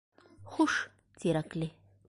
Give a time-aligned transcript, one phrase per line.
[0.55, 0.79] Хуш,
[1.23, 1.73] Тирәкле!